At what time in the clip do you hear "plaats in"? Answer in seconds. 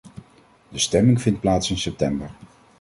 1.39-1.77